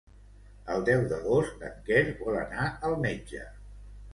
[0.75, 3.45] El deu d'agost en Quer vol anar al metge.